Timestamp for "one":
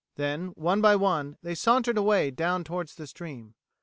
0.55-0.81, 0.95-1.37